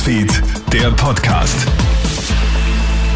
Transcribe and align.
Newsfeed, 0.00 0.42
der 0.72 0.90
Podcast. 0.92 1.66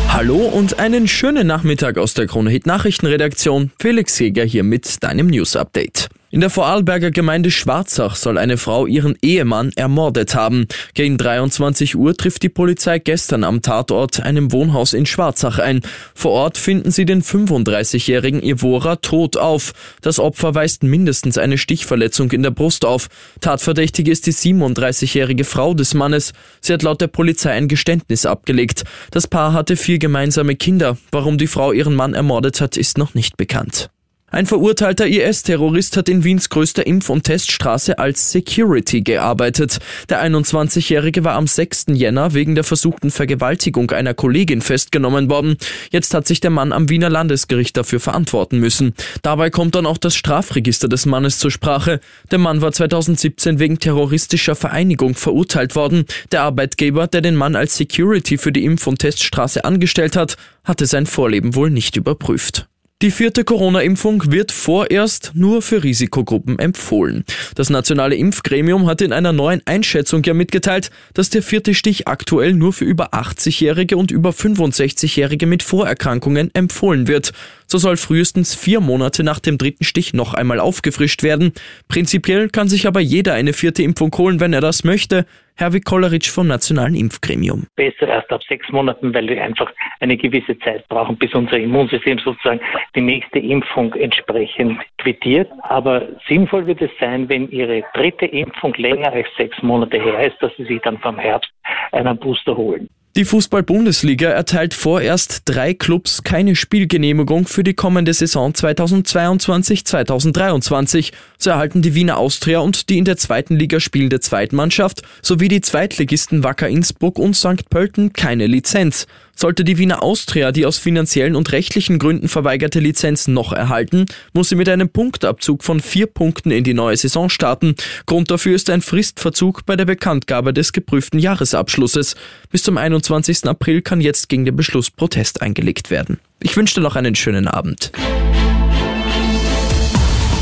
Hallo 0.09 0.37
und 0.37 0.79
einen 0.79 1.09
schönen 1.09 1.47
Nachmittag 1.47 1.97
aus 1.97 2.13
der 2.13 2.27
Krone 2.27 2.51
Hit 2.51 2.67
Nachrichtenredaktion. 2.67 3.71
Felix 3.81 4.19
Jäger 4.19 4.45
hier 4.45 4.65
mit 4.65 5.03
deinem 5.03 5.29
News 5.29 5.57
Update. 5.57 6.11
In 6.35 6.41
der 6.41 6.51
Vorarlberger 6.51 7.13
Gemeinde 7.13 7.53
Schwarzach 7.53 8.17
soll 8.17 8.39
eine 8.39 8.57
Frau 8.57 8.87
ihren 8.87 9.17
Ehemann 9.23 9.71
ermordet 9.77 10.35
haben. 10.35 10.67
Gegen 10.95 11.17
23 11.17 11.95
Uhr 11.95 12.17
trifft 12.17 12.43
die 12.43 12.49
Polizei 12.49 12.99
gestern 12.99 13.45
am 13.45 13.63
Tatort 13.63 14.19
einem 14.19 14.51
Wohnhaus 14.51 14.95
in 14.95 15.07
Schwarzach 15.07 15.61
ein. 15.61 15.83
Vor 16.13 16.33
Ort 16.33 16.59
finden 16.59 16.91
sie 16.91 17.05
den 17.05 17.23
35-jährigen 17.23 18.43
Ivora 18.43 18.97
tot 18.97 19.37
auf. 19.37 19.75
Das 20.03 20.19
Opfer 20.19 20.57
weist 20.57 20.83
mindestens 20.83 21.39
eine 21.39 21.57
Stichverletzung 21.57 22.33
in 22.33 22.43
der 22.43 22.51
Brust 22.51 22.85
auf. 22.85 23.07
Tatverdächtig 23.41 24.09
ist 24.09 24.27
die 24.27 24.33
37-jährige 24.33 25.45
Frau 25.45 25.73
des 25.73 25.95
Mannes. 25.95 26.33
Sie 26.61 26.73
hat 26.73 26.83
laut 26.83 27.01
der 27.01 27.07
Polizei 27.07 27.53
ein 27.53 27.69
Geständnis 27.69 28.27
abgelegt. 28.27 28.83
Das 29.13 29.29
Paar 29.29 29.53
hatte 29.53 29.77
vier 29.77 30.01
gemeinsame 30.01 30.57
Kinder. 30.57 30.99
Warum 31.13 31.39
die 31.39 31.47
Frau 31.47 31.71
ihren 31.71 31.95
Mann 31.95 32.13
ermordet 32.13 32.61
hat, 32.61 32.77
ist 32.77 32.99
noch 32.99 33.15
nicht 33.15 33.37
bekannt. 33.37 33.89
Ein 34.35 34.47
verurteilter 34.47 35.07
IS-Terrorist 35.07 35.97
hat 35.97 36.09
in 36.09 36.25
Wiens 36.25 36.49
größter 36.49 36.85
Impf- 36.89 37.09
und 37.09 37.23
Teststraße 37.23 38.01
als 38.01 38.33
Security 38.33 39.01
gearbeitet. 39.01 39.79
Der 40.09 40.25
21-Jährige 40.29 41.23
war 41.23 41.37
am 41.37 41.47
6. 41.47 41.85
Jänner 41.93 42.35
wegen 42.35 42.57
der 42.57 42.65
versuchten 42.65 43.13
Vergewaltigung 43.13 43.93
einer 43.93 44.13
Kollegin 44.13 44.61
festgenommen 44.61 45.31
worden. 45.31 45.57
Jetzt 45.93 46.15
hat 46.15 46.27
sich 46.27 46.41
der 46.41 46.51
Mann 46.51 46.73
am 46.73 46.89
Wiener 46.89 47.11
Landesgericht 47.11 47.77
dafür 47.77 48.01
verantworten 48.01 48.59
müssen. 48.59 48.95
Dabei 49.23 49.51
kommt 49.51 49.77
dann 49.77 49.87
auch 49.87 49.99
das 49.99 50.17
Strafregister 50.17 50.89
des 50.89 51.07
Mannes 51.07 51.39
zur 51.39 51.53
Sprache. 51.53 52.01
Der 52.33 52.39
Mann 52.39 52.61
war 52.61 52.73
2017 52.73 53.61
wegen 53.61 53.79
terroristischer 53.79 54.57
Vereinigung 54.57 55.15
verurteilt 55.15 55.77
worden. 55.77 56.07
Der 56.33 56.43
Arbeitgeber, 56.43 57.07
der 57.07 57.21
den 57.21 57.37
Mann 57.37 57.55
als 57.55 57.77
Security 57.77 58.37
für 58.37 58.51
die 58.51 58.65
Impf- 58.65 58.89
und 58.89 58.99
Teststraße 58.99 59.65
angestellt 59.65 60.17
hat, 60.17 60.37
hatte 60.65 60.87
sein 60.87 61.07
Vorleben 61.07 61.55
wohl 61.55 61.71
nicht 61.71 61.95
überprüft. 61.95 62.67
Die 63.05 63.11
vierte 63.11 63.45
Corona-Impfung 63.45 64.33
wird 64.33 64.51
vorerst 64.51 65.33
nur 65.35 65.61
für 65.61 65.85
Risikogruppen 65.85 66.59
empfohlen. 66.59 67.27
Das 67.55 67.69
nationale 67.69 68.15
Impfgremium 68.15 68.87
hat 68.87 69.03
in 69.03 69.13
einer 69.13 69.35
neuen 69.35 69.61
Einschätzung 69.67 70.23
ja 70.25 70.33
mitgeteilt, 70.33 70.91
dass 71.13 71.29
der 71.29 71.43
vierte 71.43 71.75
Stich 71.75 72.09
aktuell 72.09 72.55
nur 72.55 72.73
für 72.73 72.87
über 72.87 73.13
80-Jährige 73.13 73.99
und 73.99 74.11
über 74.11 74.31
65-Jährige 74.31 75.45
mit 75.45 75.63
Vorerkrankungen 75.63 76.49
empfohlen 76.55 77.07
wird. 77.07 77.35
So 77.67 77.79
soll 77.79 77.97
frühestens 77.97 78.55
vier 78.55 78.81
Monate 78.81 79.25
nach 79.25 79.41
dem 79.41 79.59
dritten 79.59 79.85
Stich 79.85 80.15
noch 80.15 80.35
einmal 80.35 80.61
aufgefrischt 80.61 81.23
werden. 81.23 81.53
Prinzipiell 81.89 82.49
kann 82.49 82.69
sich 82.69 82.87
aber 82.87 83.01
jeder 83.01 83.35
eine 83.35 83.53
vierte 83.53 83.83
Impfung 83.83 84.15
holen, 84.17 84.41
wenn 84.41 84.53
er 84.53 84.61
das 84.61 84.85
möchte. 84.85 85.27
Herwig 85.57 85.85
Kolleritsch 85.85 86.31
vom 86.31 86.49
Nationalen 86.49 86.97
Impfgremium. 86.97 87.67
Besser 87.77 88.09
erst 88.09 88.31
ab 88.33 88.43
sechs 88.49 88.69
Monaten, 88.71 89.15
weil 89.15 89.29
wir 89.29 89.43
einfach 89.43 89.73
eine 90.01 90.17
gewisse 90.17 90.59
Zeit 90.59 90.87
brauchen, 90.89 91.17
bis 91.17 91.33
unser 91.33 91.59
Immunsystem 91.59 92.19
sozusagen 92.19 92.61
die 92.97 93.01
nächste 93.01 93.39
Impfung 93.39 93.95
entsprechend 93.95 94.81
quittiert. 94.99 95.49
Aber 95.63 96.09
sinnvoll 96.29 96.67
wird 96.67 96.83
es 96.83 96.91
sein, 96.99 97.29
wenn 97.29 97.49
Ihre 97.51 97.85
dritte 97.95 98.27
Impfung 98.27 98.75
länger 98.75 99.13
als 99.13 99.29
sechs 99.37 99.63
Monate 99.63 100.01
her 100.03 100.27
ist, 100.27 100.37
dass 100.41 100.51
Sie 100.57 100.65
sich 100.65 100.81
dann 100.83 100.99
vom 100.99 101.19
Herbst 101.19 101.51
einen 101.93 102.19
Booster 102.19 102.57
holen. 102.57 102.89
Die 103.17 103.25
Fußball-Bundesliga 103.25 104.29
erteilt 104.29 104.75
vorerst 104.75 105.43
drei 105.45 105.73
Clubs 105.73 106.25
keine 106.25 106.57
Spielgenehmigung 106.57 107.47
für 107.47 107.63
die 107.63 107.75
kommende 107.75 108.13
Saison 108.13 108.51
2022-2023. 108.51 111.13
So 111.39 111.51
erhalten 111.51 111.81
die 111.81 111.95
Wiener 111.95 112.19
Austria 112.19 112.59
und 112.59 112.89
die 112.89 112.99
in 112.99 113.05
der 113.05 113.17
zweiten 113.17 113.55
Liga 113.55 113.79
spielende 113.79 114.19
Zweitmannschaft 114.19 115.03
sowie 115.23 115.47
die 115.47 115.61
Zweitligisten 115.61 116.43
Wacker 116.43 116.69
Innsbruck 116.69 117.21
und 117.21 117.37
St. 117.37 117.71
Pölten 117.71 118.13
keine 118.13 118.49
Lizenz. 118.49 119.07
Sollte 119.37 119.65
die 119.65 119.79
Wiener 119.79 120.03
Austria 120.03 120.53
die 120.53 120.65
aus 120.65 120.79
finanziellen 120.79 121.35
und 121.35 121.51
rechtlichen 121.53 121.99
Gründen 121.99 122.29
verweigerte 122.29 122.79
Lizenz 122.79 123.27
noch 123.27 123.53
erhalten, 123.53 124.07
muss 124.33 124.49
sie 124.49 124.55
mit 124.55 124.69
einem 124.69 124.89
Punktabzug 124.89 125.65
von 125.65 125.81
vier 125.81 126.07
Punkten 126.07 126.53
in 126.53 126.63
die 126.63 126.75
neue 126.75 126.97
Saison 126.97 127.29
starten. 127.29 127.75
Grund 128.07 128.31
dafür 128.31 128.55
ist 128.55 128.71
ein 128.71 128.81
Fristverzug 128.81 129.67
bei 129.67 129.77
der 129.77 129.87
Bekanntgabe 129.87 130.53
des 130.53 130.73
geprüften 130.73 131.19
Jahresabschlusses. 131.19 132.15
Bis 132.51 132.63
zum 132.63 132.79
21. 132.79 133.04
April 133.49 133.83
kann 133.83 134.01
jetzt 134.01 134.29
gegen 134.29 134.45
den 134.45 134.57
Beschluss 134.57 134.91
Protest 134.91 135.43
eingelegt 135.43 135.91
werden. 135.91 136.21
Ich 136.41 136.57
wünsche 136.57 136.75
dir 136.75 136.81
noch 136.81 136.97
einen 136.97 137.15
schönen 137.15 137.49
Abend. 137.49 137.93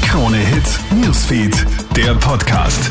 Krone 0.03 0.39
Hits, 0.39 0.78
Newsfeed, 0.95 1.67
der 1.97 2.15
Podcast. 2.15 2.91